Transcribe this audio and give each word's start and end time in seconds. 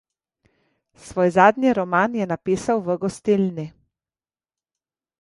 Svoj 1.07 1.27
zadnji 1.35 1.75
roman 1.79 2.17
je 2.21 2.29
napisal 2.33 2.81
v 2.89 2.99
gostilni. 3.05 3.71